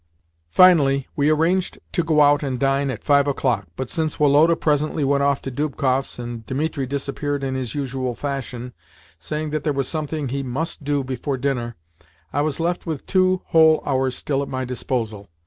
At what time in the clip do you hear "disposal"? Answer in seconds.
14.65-15.27